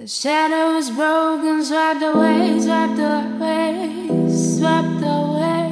[0.00, 5.69] The shadow is broken, swept away, swept away, swept away.